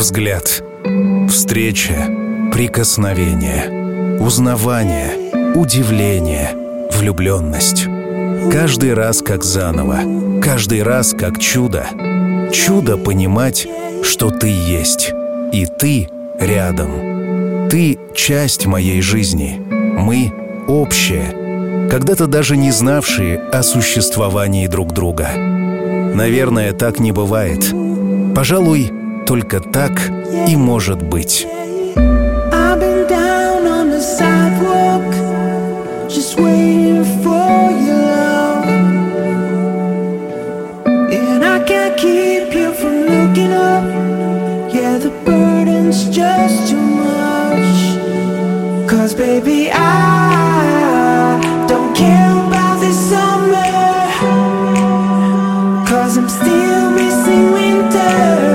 взгляд, 0.00 0.64
встреча, 1.28 2.08
прикосновение, 2.54 4.18
узнавание, 4.18 5.54
удивление, 5.54 6.56
влюбленность. 6.90 7.86
Каждый 8.50 8.94
раз 8.94 9.20
как 9.20 9.44
заново, 9.44 10.40
каждый 10.40 10.82
раз 10.82 11.12
как 11.12 11.38
чудо. 11.38 11.84
Чудо 12.50 12.96
понимать, 12.96 13.68
что 14.02 14.30
ты 14.30 14.48
есть, 14.48 15.12
и 15.52 15.66
ты 15.66 16.08
рядом. 16.38 17.68
Ты— 17.68 17.98
часть 18.14 18.64
моей 18.64 19.02
жизни, 19.02 19.60
мы— 19.70 20.32
общее, 20.66 21.88
когда-то 21.90 22.26
даже 22.26 22.56
не 22.56 22.70
знавшие 22.70 23.38
о 23.38 23.62
существовании 23.62 24.66
друг 24.66 24.94
друга. 24.94 25.28
Наверное, 25.36 26.72
так 26.72 27.00
не 27.00 27.12
бывает. 27.12 27.70
Пожалуй, 28.34 28.90
только 29.30 29.60
так 29.60 29.92
и 30.48 30.56
может 30.56 31.04
быть. 31.04 31.46
still 56.30 56.90
missing 56.92 57.52
winter. 57.52 58.49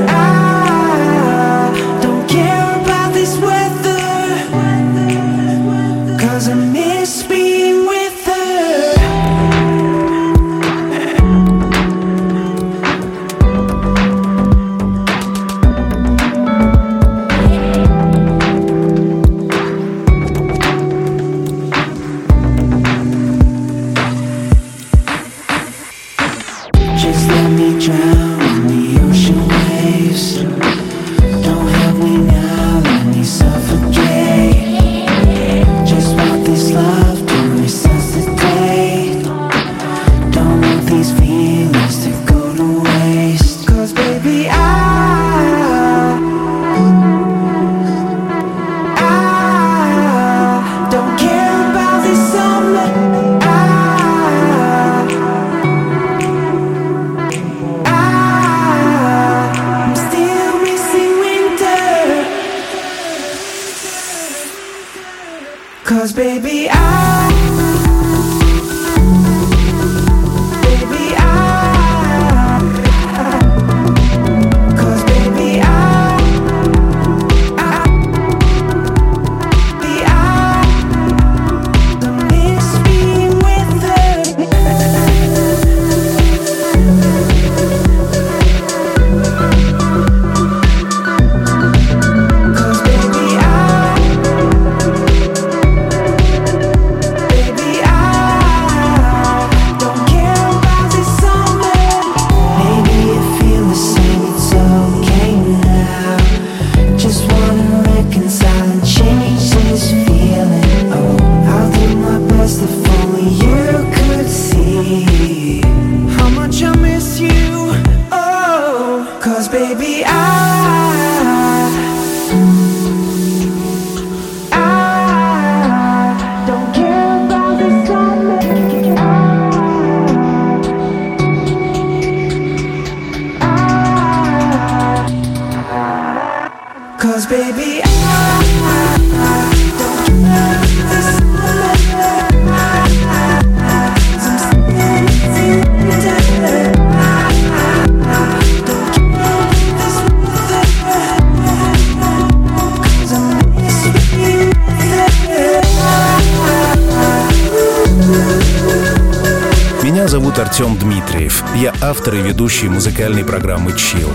Меня 159.82 160.08
зовут 160.08 160.38
Артем 160.38 160.78
Дмитриев. 160.78 161.44
Я 161.56 161.74
автор 161.82 162.14
и 162.16 162.22
ведущий 162.22 162.70
музыкальной 162.70 163.24
программы 163.24 163.74
«Чил». 163.74 164.12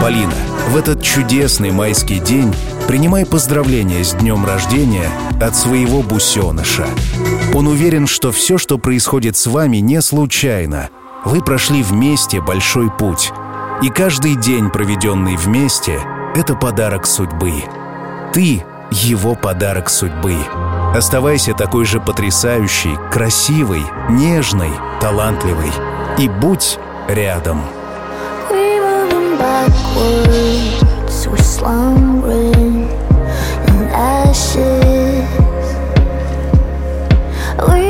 Полина, 0.00 0.34
в 0.70 0.76
этот 0.76 1.02
чудесный 1.02 1.70
майский 1.70 2.20
день 2.20 2.54
принимай 2.86 3.26
поздравления 3.26 4.04
с 4.04 4.12
днем 4.12 4.44
рождения 4.44 5.10
от 5.40 5.56
своего 5.56 6.02
бусеныша. 6.02 6.86
Он 7.54 7.66
уверен, 7.66 8.06
что 8.06 8.30
все, 8.32 8.58
что 8.58 8.78
происходит 8.78 9.36
с 9.36 9.46
вами, 9.46 9.78
не 9.78 10.00
случайно. 10.00 10.90
Вы 11.24 11.42
прошли 11.42 11.82
вместе 11.82 12.40
большой 12.40 12.90
путь. 12.90 13.32
И 13.82 13.88
каждый 13.88 14.36
день, 14.36 14.70
проведенный 14.70 15.36
вместе, 15.36 16.00
это 16.34 16.54
подарок 16.54 17.06
судьбы. 17.06 17.52
Ты— 18.32 18.64
его 18.90 19.34
подарок 19.34 19.90
судьбы. 19.90 20.36
Оставайся 20.94 21.52
такой 21.52 21.84
же 21.84 22.00
потрясающей, 22.00 22.96
красивой, 23.12 23.82
нежной, 24.08 24.70
талантливой. 25.00 25.70
И 26.18 26.28
будь 26.28 26.78
рядом. 27.08 27.62
Backwards, 29.38 31.28
we're 31.28 31.36
slumbering 31.38 32.90
in 33.68 33.88
ashes. 33.92 35.28
We're 37.68 37.87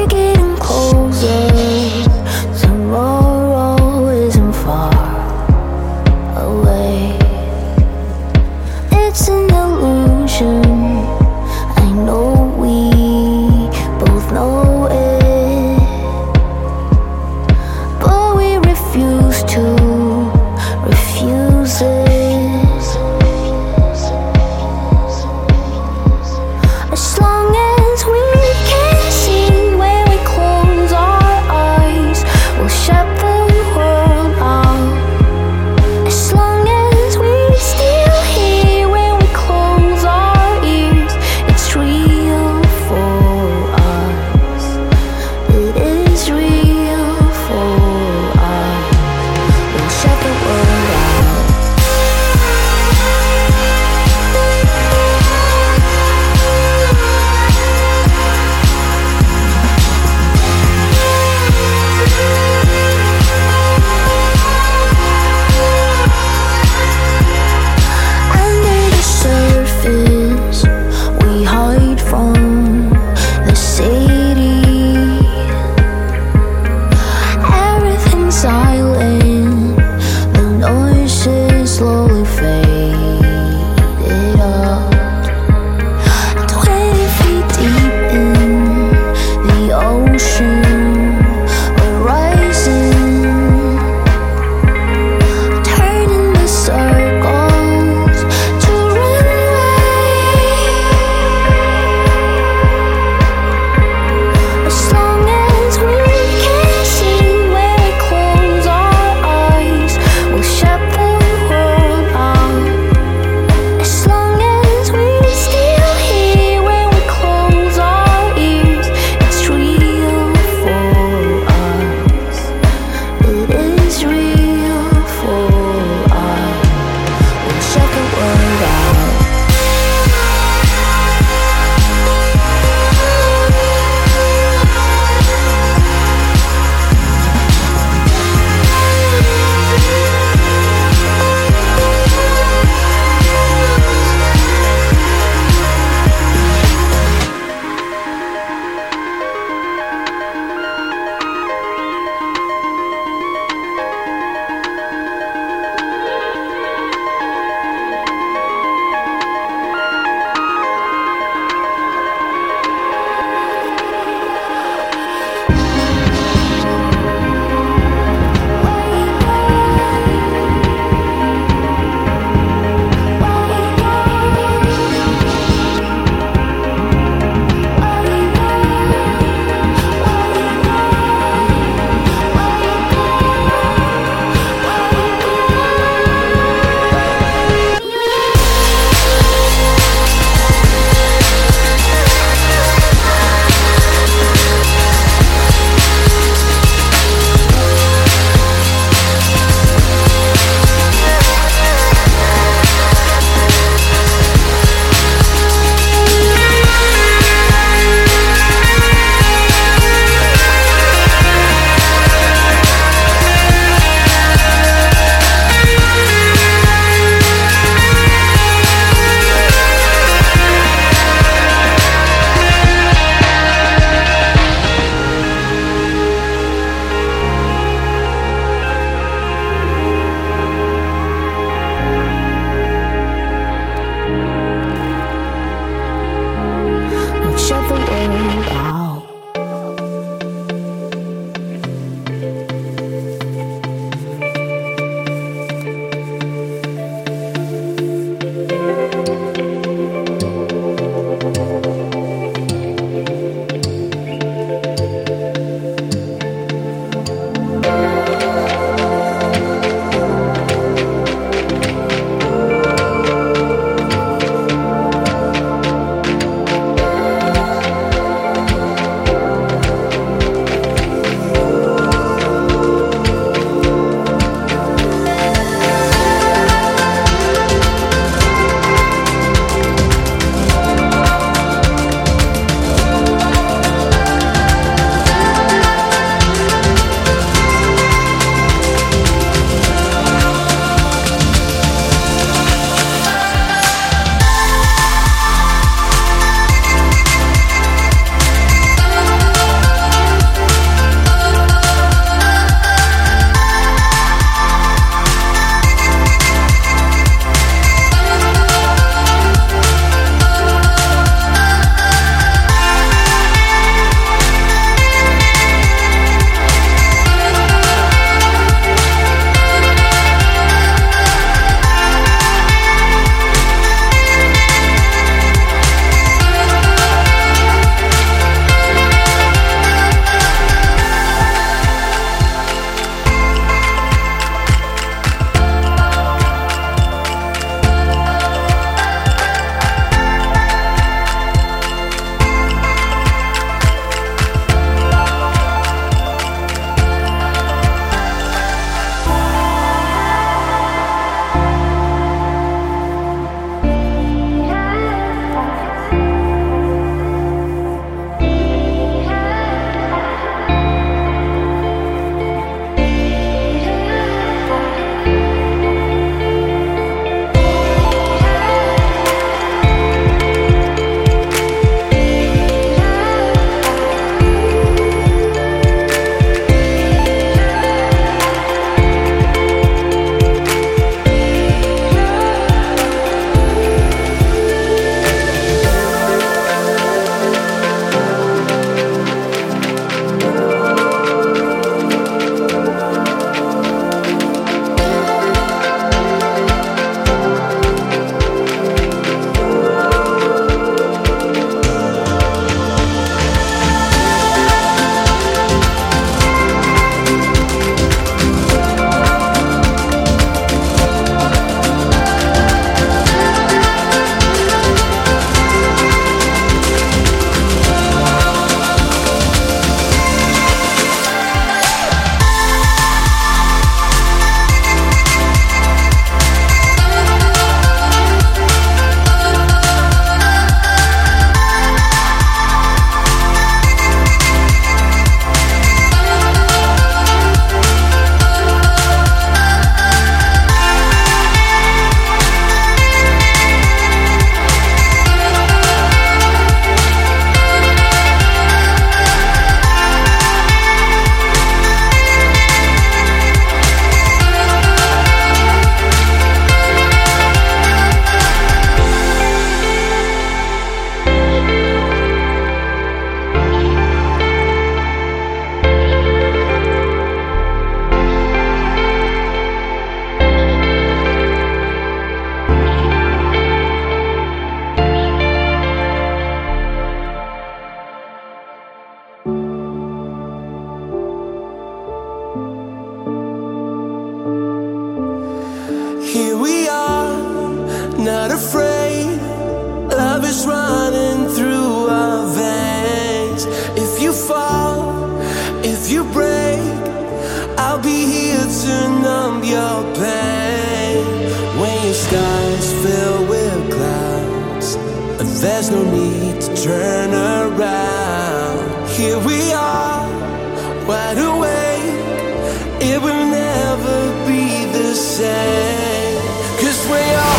never 513.69 514.27
be 514.27 514.65
the 514.73 514.95
same. 514.95 516.21
Cause 516.59 516.87
we 516.91 517.01
are. 517.15 517.38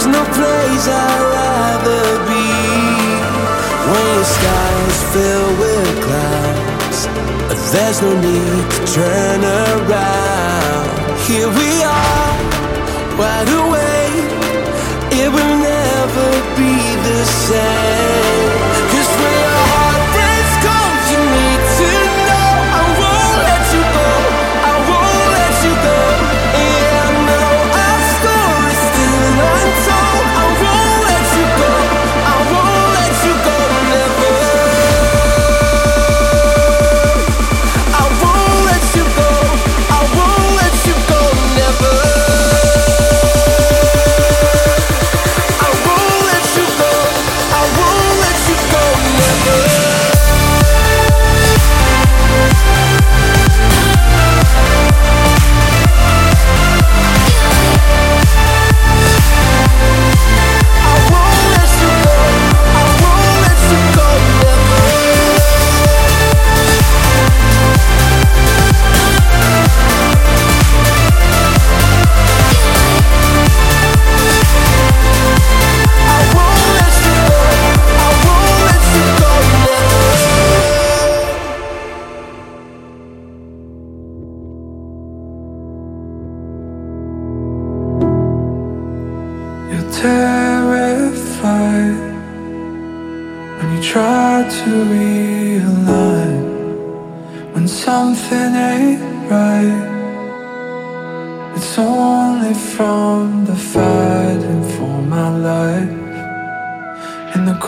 There's 0.00 0.16
no 0.16 0.24
place 0.32 0.88
I'd 0.88 1.24
rather 1.36 2.04
be 2.24 2.48
when 3.90 4.04
your 4.14 4.24
sky's 4.24 5.00
filled 5.12 5.58
with 5.58 6.04
clouds. 6.06 7.00
There's 7.70 8.00
no 8.00 8.18
need 8.18 8.70
to 8.70 8.94
turn 8.94 9.44
around. 9.44 10.88
Here 11.28 11.48
we 11.48 11.82
are, 11.84 12.32
wide 13.18 13.52
awake. 13.60 14.32
It 15.20 15.28
will 15.28 15.56
never 15.68 16.28
be 16.56 16.72
the 17.04 17.24
same. 17.26 18.09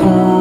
Oh. 0.05 0.32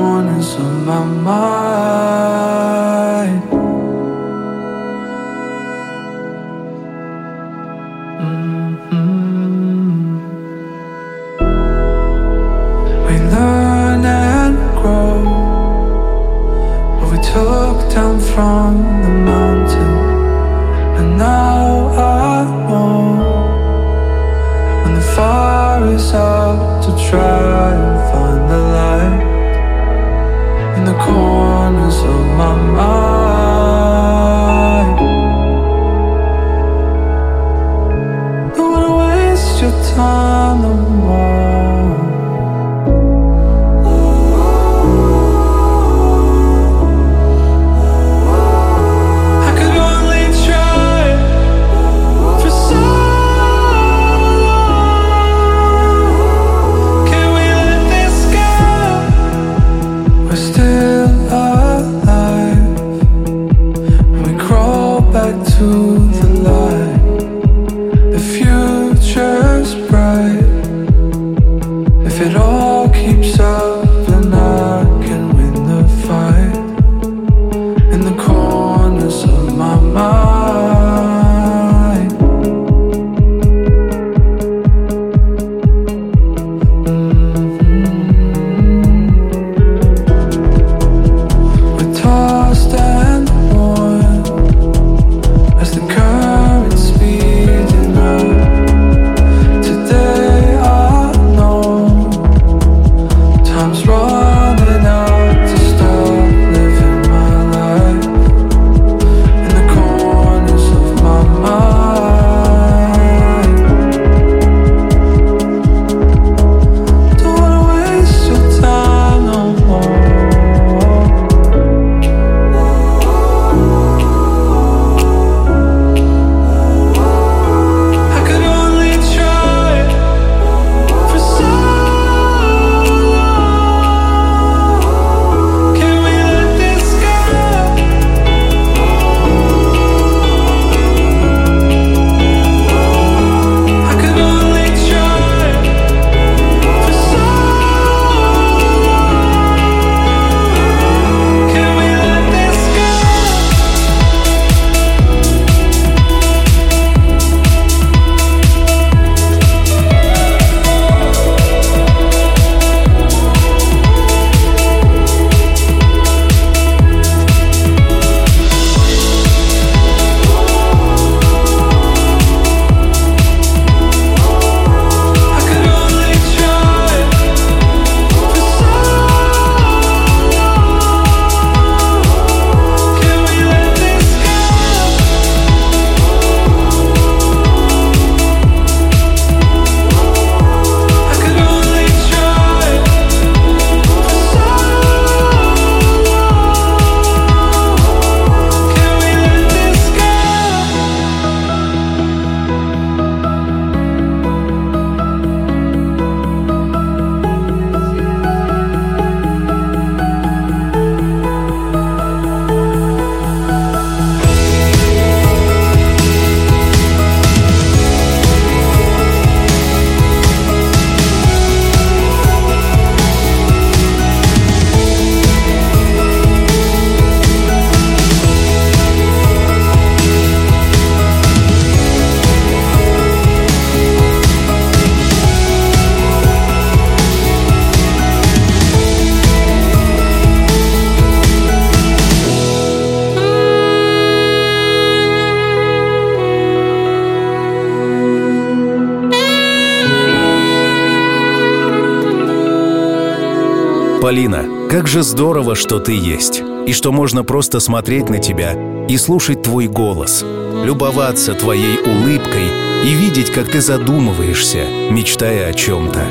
Же 255.01 255.07
здорово, 255.07 255.55
что 255.55 255.79
ты 255.79 255.93
есть, 255.93 256.43
и 256.67 256.73
что 256.73 256.91
можно 256.91 257.23
просто 257.23 257.59
смотреть 257.59 258.09
на 258.09 258.19
тебя 258.19 258.85
и 258.87 258.97
слушать 258.97 259.41
твой 259.41 259.67
голос, 259.67 260.23
любоваться 260.63 261.33
твоей 261.33 261.79
улыбкой 261.79 262.47
и 262.85 262.93
видеть, 262.93 263.31
как 263.31 263.49
ты 263.49 263.61
задумываешься, 263.61 264.63
мечтая 264.91 265.49
о 265.49 265.53
чем-то. 265.53 266.05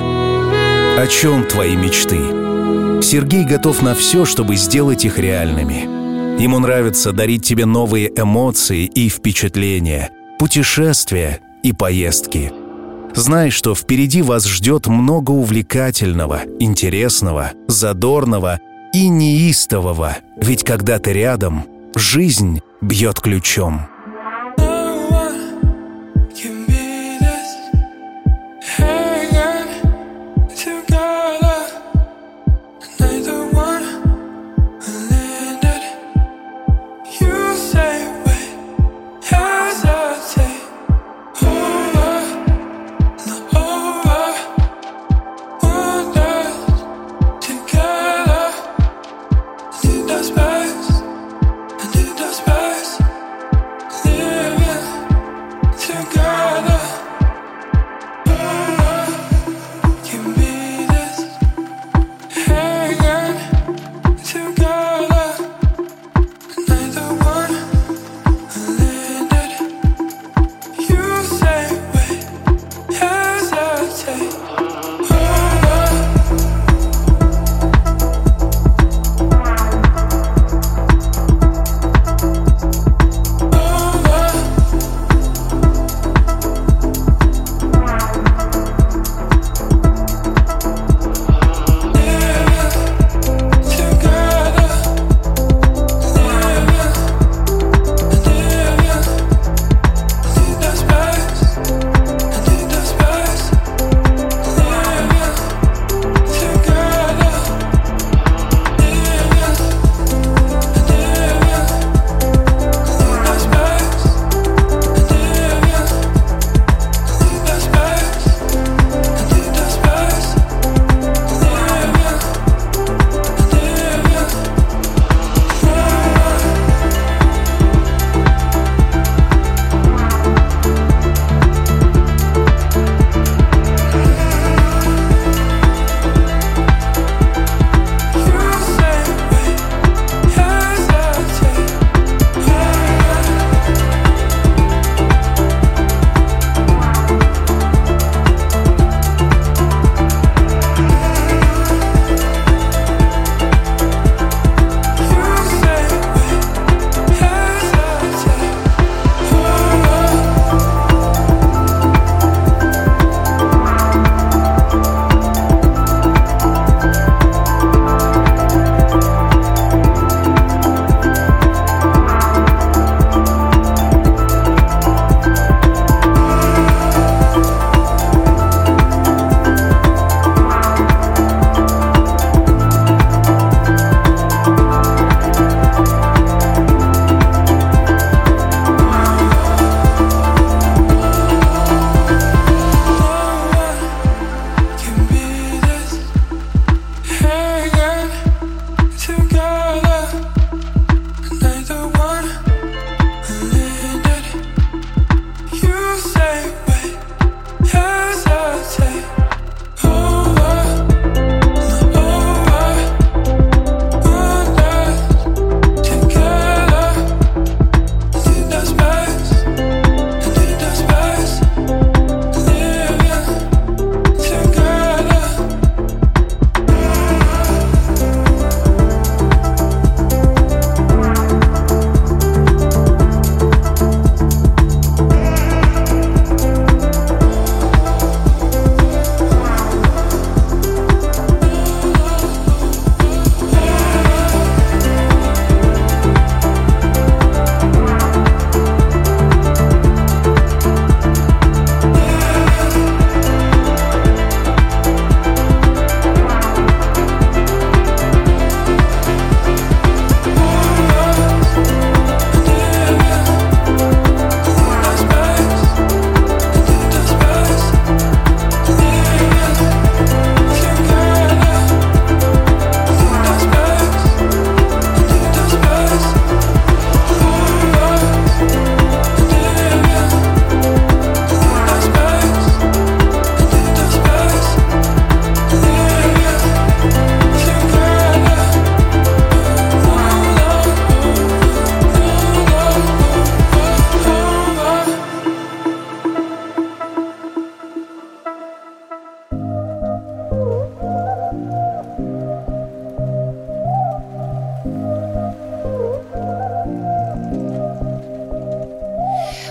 О 0.99 1.07
чем 1.07 1.45
твои 1.45 1.77
мечты? 1.77 2.19
Сергей 3.03 3.45
готов 3.45 3.81
на 3.83 3.95
все, 3.95 4.25
чтобы 4.25 4.57
сделать 4.57 5.05
их 5.05 5.19
реальными. 5.19 6.43
Ему 6.43 6.59
нравится 6.59 7.13
дарить 7.13 7.45
тебе 7.45 7.67
новые 7.67 8.11
эмоции 8.17 8.87
и 8.87 9.09
впечатления, 9.09 10.11
путешествия 10.39 11.41
и 11.63 11.73
поездки. 11.73 12.53
Знай, 13.15 13.51
что 13.51 13.75
впереди 13.75 14.23
вас 14.23 14.47
ждет 14.47 14.87
много 14.87 15.31
увлекательного, 15.33 16.43
интересного, 16.59 17.53
задорного 17.69 18.61
и 18.93 19.09
неистового, 19.09 20.17
ведь 20.37 20.65
когда 20.65 20.99
ты 20.99 21.13
рядом, 21.13 21.65
жизнь 21.95 22.61
бьет 22.81 23.21
ключом. 23.21 23.90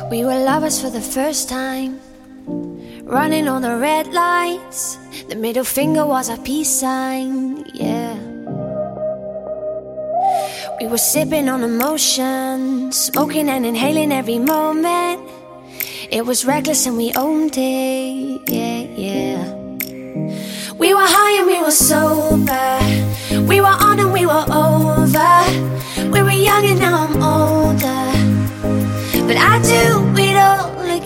We 0.10 0.26
were 0.26 0.40
lovers 0.44 0.82
for 0.82 0.90
the 0.90 1.02
first 1.02 1.50
time, 1.50 2.00
running 3.04 3.48
on 3.48 3.62
the 3.62 3.78
red 3.78 4.08
lights. 4.08 4.98
The 5.30 5.36
middle 5.36 5.64
finger 5.64 6.04
was 6.04 6.32
our 6.32 6.38
peace 6.38 6.70
sign, 6.70 7.64
yeah. 7.76 8.16
We 10.82 10.88
were 10.88 10.98
sipping 10.98 11.48
on 11.48 11.64
emotion, 11.64 12.92
smoking 12.92 13.50
and 13.50 13.68
inhaling 13.68 14.12
every 14.12 14.40
moment. 14.40 15.30
It 16.10 16.26
was 16.26 16.44
reckless 16.44 16.88
and 16.88 16.98
we 16.98 17.14
owned 17.14 17.56
it, 17.56 18.42
yeah, 18.50 18.82
yeah. 19.06 19.54
We 20.74 20.92
were 20.96 21.06
high 21.06 21.38
and 21.38 21.46
we 21.46 21.62
were 21.62 21.70
sober. 21.70 22.99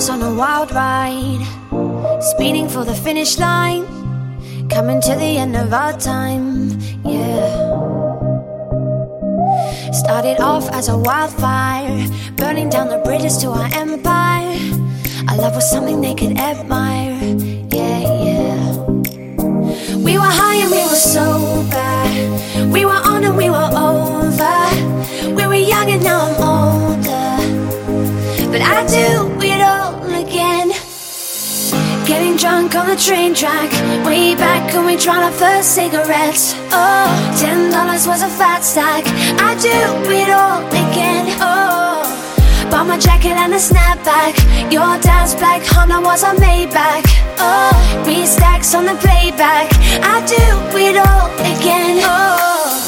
Lovers 0.00 0.08
on 0.08 0.22
a 0.22 0.34
wild 0.34 0.72
ride, 0.72 1.44
speeding 2.22 2.68
for 2.68 2.84
the 2.84 2.94
finish 2.94 3.38
line, 3.38 3.84
coming 4.68 5.00
to 5.00 5.14
the 5.16 5.36
end 5.38 5.56
of 5.56 5.72
our 5.72 5.92
time, 5.98 6.70
yeah. 7.04 7.68
Started 9.92 10.40
off 10.40 10.70
as 10.70 10.88
a 10.88 10.96
wildfire, 10.96 12.08
burning 12.36 12.70
down 12.70 12.88
the 12.88 12.98
bridges 13.04 13.36
to 13.38 13.48
our 13.48 13.68
empire. 13.74 14.56
Our 15.28 15.36
love 15.36 15.54
was 15.54 15.70
something 15.70 16.00
they 16.00 16.14
could 16.14 16.38
admire, 16.38 16.99
drunk 32.70 32.84
on 32.84 32.94
the 32.94 33.00
train 33.00 33.34
track. 33.34 33.70
Way 34.04 34.34
back 34.34 34.72
when 34.74 34.86
we 34.86 34.96
tried 34.96 35.22
our 35.24 35.32
first 35.32 35.74
cigarettes. 35.74 36.54
Oh, 36.72 37.36
ten 37.38 37.70
dollars 37.70 38.06
was 38.06 38.22
a 38.22 38.28
fat 38.28 38.60
stack. 38.60 39.04
I'd 39.06 39.58
do 39.60 40.10
it 40.10 40.30
all 40.30 40.66
again. 40.68 41.36
Oh, 41.40 42.02
bought 42.70 42.86
my 42.86 42.98
jacket 42.98 43.36
and 43.36 43.52
a 43.52 43.56
snapback. 43.56 44.34
Your 44.72 44.98
dad's 45.00 45.34
black 45.34 45.62
Honda 45.64 46.00
was 46.00 46.22
a 46.22 46.34
Maybach. 46.34 47.04
Oh, 47.38 48.02
three 48.04 48.26
stacks 48.26 48.74
on 48.74 48.84
the 48.84 48.94
playback. 48.94 49.70
I'd 50.02 50.26
do 50.26 50.78
it 50.78 50.96
all 50.96 51.30
again. 51.40 52.00
Oh. 52.02 52.79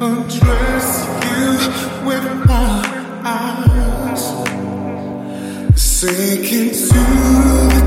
undress 0.00 1.06
you 1.26 2.06
with 2.06 2.46
my 2.46 2.82
eyes, 3.22 4.24
sinking 5.76 6.70
to 6.70 7.79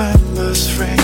I 0.00 0.16
must 0.34 0.70
free. 0.70 0.99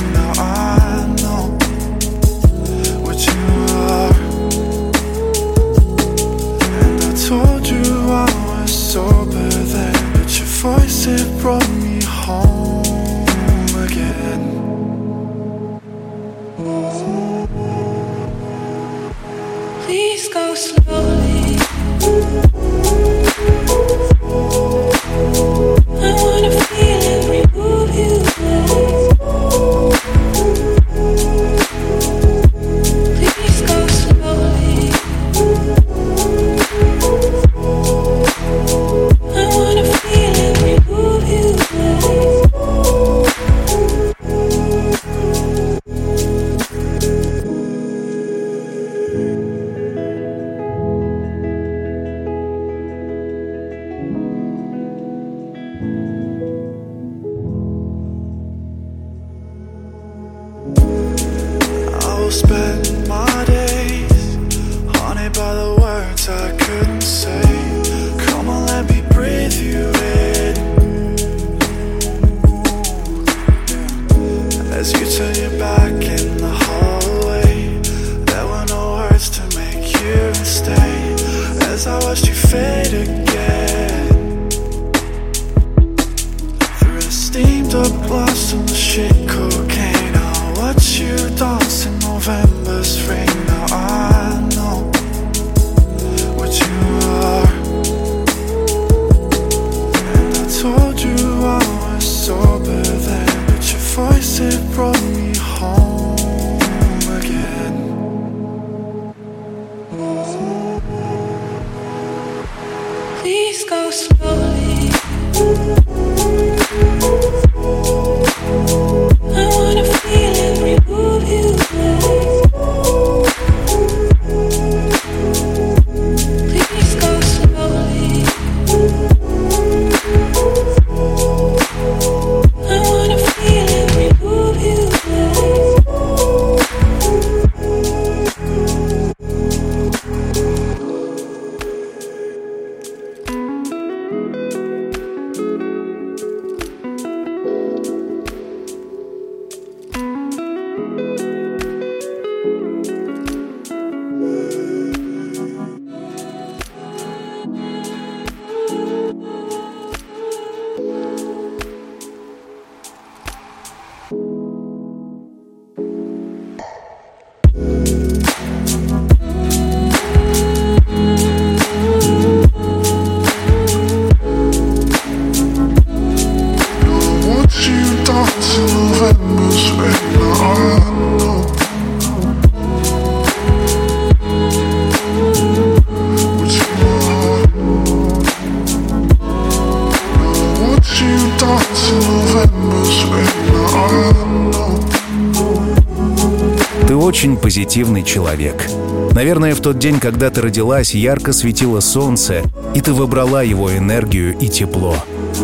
Ты 196.86 196.94
очень 196.94 197.36
позитивный 197.36 198.04
человек. 198.04 198.68
Наверное, 199.12 199.54
в 199.54 199.60
тот 199.60 199.78
день, 199.78 199.98
когда 199.98 200.30
ты 200.30 200.42
родилась, 200.42 200.94
ярко 200.94 201.32
светило 201.32 201.80
солнце, 201.80 202.42
и 202.74 202.80
ты 202.80 202.92
выбрала 202.92 203.42
его 203.42 203.74
энергию 203.76 204.36
и 204.38 204.48
тепло. 204.48 204.94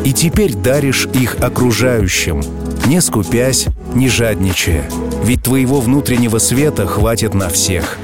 И 0.05 0.13
теперь 0.13 0.55
даришь 0.55 1.09
их 1.13 1.37
окружающим, 1.41 2.43
не 2.87 3.01
скупясь, 3.01 3.67
не 3.95 4.09
жадничая. 4.09 4.89
Ведь 5.25 5.43
твоего 5.43 5.81
внутреннего 5.81 6.39
света 6.39 6.87
хватит 6.87 7.35
на 7.35 7.49
всех. 7.49 7.99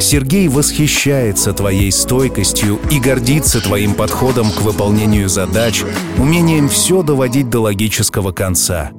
Сергей 0.00 0.48
восхищается 0.48 1.52
твоей 1.52 1.90
стойкостью 1.90 2.78
и 2.90 3.00
гордится 3.00 3.60
твоим 3.60 3.94
подходом 3.94 4.50
к 4.50 4.62
выполнению 4.62 5.28
задач, 5.28 5.82
умением 6.16 6.68
все 6.68 7.02
доводить 7.02 7.50
до 7.50 7.60
логического 7.60 8.32
конца. 8.32 8.90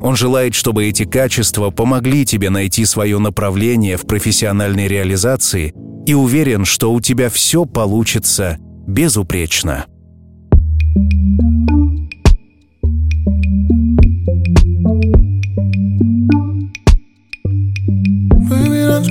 Он 0.00 0.16
желает, 0.16 0.54
чтобы 0.54 0.86
эти 0.86 1.04
качества 1.04 1.70
помогли 1.70 2.24
тебе 2.24 2.50
найти 2.50 2.84
свое 2.84 3.18
направление 3.18 3.96
в 3.96 4.06
профессиональной 4.06 4.88
реализации 4.88 5.74
и 6.06 6.14
уверен, 6.14 6.64
что 6.64 6.92
у 6.92 7.00
тебя 7.00 7.28
все 7.30 7.64
получится 7.64 8.58
безупречно. 8.86 9.86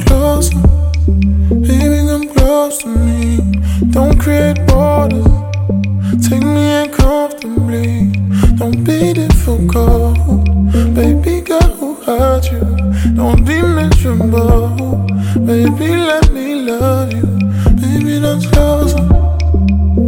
Closer. 0.07 0.74
close 2.66 2.82
to 2.82 2.88
me. 2.88 3.38
Don't 3.91 4.20
create 4.20 4.57
borders. 4.66 5.28
Take 6.28 6.41
me 6.41 6.63
in 6.82 6.91
comfortably. 6.91 8.11
Don't 8.57 8.84
be 8.84 9.13
difficult. 9.13 10.18
Baby 10.95 11.41
girl, 11.41 11.72
who 11.80 11.93
hurt 12.05 12.51
you? 12.51 12.66
Don't 13.13 13.45
be 13.45 13.61
miserable. 13.61 14.70
Baby, 15.45 15.89
let 16.09 16.32
me 16.32 16.55
love 16.55 17.13
you. 17.13 17.28
Baby, 17.82 18.20
don't 18.26 18.43
close. 18.51 18.95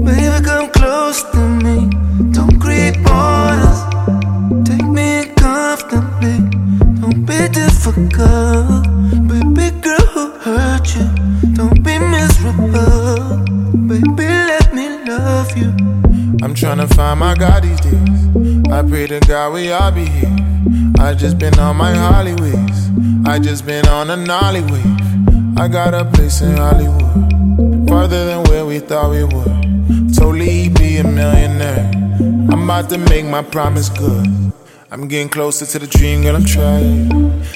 Baby, 0.08 0.38
come 0.43 0.72
close 0.72 1.22
to 1.34 1.41
me. 1.64 1.76
Don't 2.32 2.58
create 2.60 2.97
borders. 3.05 3.80
Take 4.68 4.88
me 4.97 5.20
in 5.20 5.36
comfortably. 5.36 6.38
Don't 7.01 7.24
be 7.24 7.39
difficult. 7.49 8.84
Baby 9.30 9.80
girl. 9.82 9.97
Baby, 13.88 14.24
let 14.24 14.74
me 14.74 15.04
love 15.06 15.58
you. 15.58 15.70
I'm 16.41 16.54
trying 16.54 16.78
to 16.78 16.88
find 16.95 17.20
my 17.20 17.36
God 17.36 17.64
these 17.64 17.80
days. 17.82 18.72
I 18.72 18.82
pray 18.84 19.08
to 19.08 19.20
God 19.22 19.54
we 19.54 19.72
all 19.72 19.91
be 19.91 20.06
here. 20.06 20.36
I 21.00 21.14
just 21.14 21.38
been 21.38 21.58
on 21.60 21.76
my 21.78 21.93
Hollywoods. 21.93 23.28
I 23.28 23.39
just 23.39 23.66
been 23.66 23.88
on 23.88 24.10
a 24.10 24.16
Nolly 24.16 24.62
wave. 24.62 25.58
I 25.58 25.68
got 25.68 25.93
a 25.93 26.06
place 26.06 26.41
in 26.41 26.56
Hollywood, 26.56 27.88
farther 27.89 28.26
than 28.26 28.43
where 28.45 28.66
we 28.66 28.80
thought 28.80 29.12
we 29.12 29.24
would. 29.24 30.16
Totally 30.16 30.70
be 30.70 30.98
a 30.98 31.04
millionaire. 31.04 31.91
I'm 32.52 32.64
about 32.64 32.89
to 32.91 32.98
make 32.98 33.26
my 33.26 33.41
promise 33.43 33.89
good. 33.89 34.54
I'm 34.89 35.09
getting 35.09 35.27
closer 35.27 35.65
to 35.65 35.79
the 35.79 35.88
dream, 35.88 36.23
girl. 36.23 36.38
I'm 36.38 36.45
trying. 36.45 37.09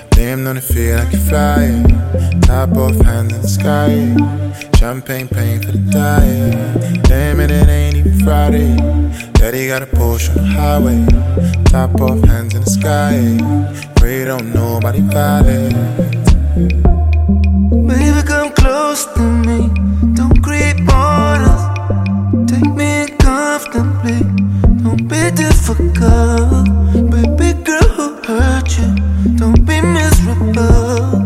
Damn, 0.10 0.44
don't 0.44 0.58
it 0.58 0.66
feel 0.66 0.98
like 0.98 1.14
you're 1.14 1.22
flying? 1.22 1.88
Top 2.42 2.76
off, 2.76 3.00
hands 3.06 3.34
in 3.34 3.42
the 3.42 3.48
sky. 3.48 4.70
Champagne 4.78 5.30
pain 5.30 5.62
for 5.62 5.72
the 5.72 5.78
diet. 5.92 7.04
Damn 7.04 7.40
it, 7.40 7.50
it 7.50 7.70
ain't 7.70 7.96
even 7.96 8.20
Friday. 8.20 8.76
Daddy 9.32 9.68
got 9.68 9.82
a 9.82 9.86
Porsche 9.86 10.30
on 10.32 10.36
the 10.36 10.44
highway. 10.44 11.64
Top 11.66 12.02
off, 12.02 12.22
hands 12.26 12.54
in 12.54 12.64
the 12.64 12.70
sky. 12.70 13.14
Pray 13.96 14.26
don't 14.26 14.54
nobody 14.54 15.00
violate. 15.00 15.72
Baby, 17.88 18.28
come 18.28 18.52
close 18.52 19.06
to 19.06 19.22
me. 19.22 19.70
Don't 20.16 20.44
create 20.44 20.86
borders. 20.86 21.64
Take 22.52 22.74
me 22.76 23.04
in 23.04 23.18
comfortably. 23.20 24.20
Don't 24.84 25.08
be 25.08 25.32
difficult. 25.32 26.66
Baby 27.12 27.54
girl 27.64 27.88
who 27.96 28.16
hurt 28.24 28.78
you. 28.78 29.38
Don't 29.38 29.64
be 29.66 29.80
miserable. 29.82 31.21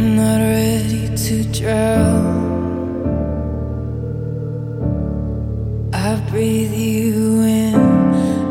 I'm 0.00 0.16
not 0.16 0.40
ready 0.40 1.14
to 1.14 1.44
drown. 1.52 2.24
I 5.92 6.16
breathe 6.30 6.72
you 6.72 7.42
in 7.42 7.74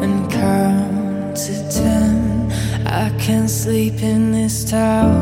and 0.04 0.32
count 0.32 1.38
to 1.38 1.54
ten. 1.72 2.52
I 2.86 3.10
can't 3.18 3.50
sleep 3.50 4.04
in 4.04 4.32
this 4.32 4.64
town. 4.64 5.19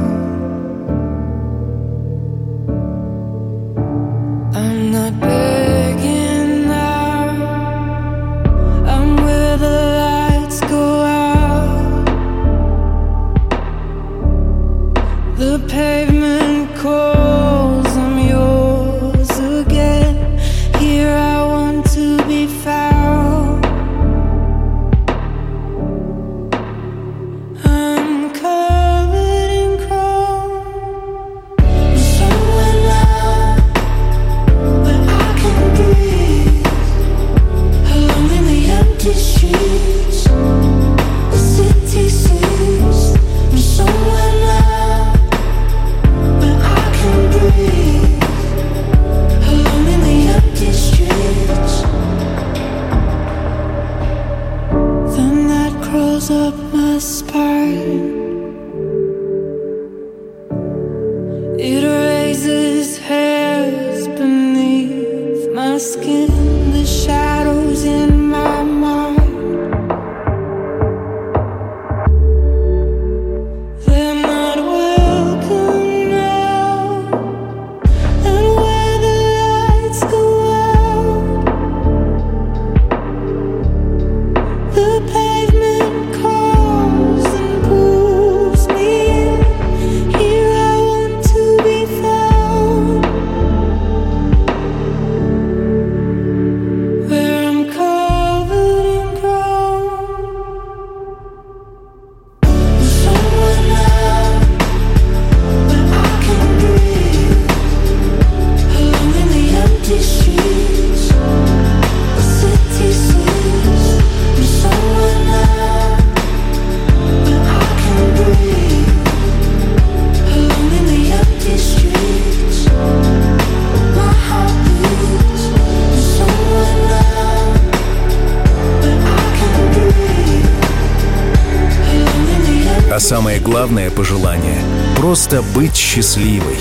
Просто 135.30 135.60
быть 135.60 135.76
счастливой. 135.76 136.56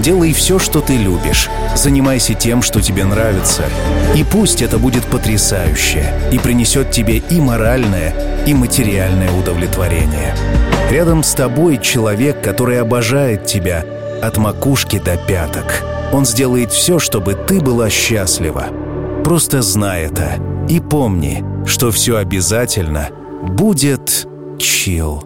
Делай 0.00 0.32
все, 0.32 0.58
что 0.58 0.80
ты 0.80 0.96
любишь. 0.96 1.48
Занимайся 1.76 2.34
тем, 2.34 2.60
что 2.60 2.80
тебе 2.80 3.04
нравится. 3.04 3.62
И 4.16 4.24
пусть 4.24 4.60
это 4.60 4.78
будет 4.78 5.04
потрясающе 5.04 6.12
и 6.32 6.38
принесет 6.40 6.90
тебе 6.90 7.18
и 7.18 7.40
моральное, 7.40 8.12
и 8.44 8.54
материальное 8.54 9.30
удовлетворение. 9.30 10.34
Рядом 10.90 11.22
с 11.22 11.32
тобой 11.34 11.78
человек, 11.78 12.42
который 12.42 12.80
обожает 12.80 13.46
тебя 13.46 13.84
от 14.20 14.36
макушки 14.36 14.98
до 14.98 15.16
пяток. 15.16 15.84
Он 16.12 16.26
сделает 16.26 16.72
все, 16.72 16.98
чтобы 16.98 17.34
ты 17.34 17.60
была 17.60 17.88
счастлива. 17.88 18.64
Просто 19.22 19.62
знай 19.62 20.06
это 20.06 20.42
и 20.68 20.80
помни, 20.80 21.44
что 21.66 21.92
все 21.92 22.16
обязательно 22.16 23.10
будет 23.42 24.26
чил. 24.58 25.21